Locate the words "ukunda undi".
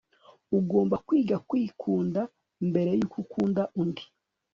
3.23-4.03